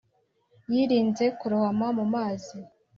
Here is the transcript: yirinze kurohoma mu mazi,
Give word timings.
yirinze 0.73 1.25
kurohoma 1.39 1.87
mu 1.97 2.05
mazi, 2.13 2.57